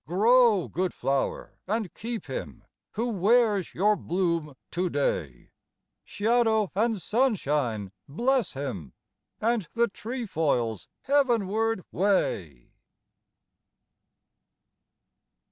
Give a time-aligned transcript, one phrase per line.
[0.07, 2.63] Grow, good flower, and keep him
[2.93, 5.51] Who wears your bloom today,
[6.03, 8.93] Shadow and sunshine bless him,
[9.39, 12.71] And the trefoil's heavenward way.